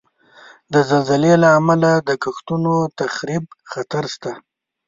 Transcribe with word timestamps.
د 0.73 0.75
زلزلې 0.89 1.33
له 1.43 1.49
امله 1.59 1.91
د 2.07 2.09
کښتونو 2.23 2.73
د 2.85 2.87
تخریب 2.99 3.43
خطر 3.71 4.03
شته. 4.13 4.31